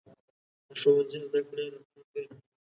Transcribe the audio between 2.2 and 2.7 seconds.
رڼا ده.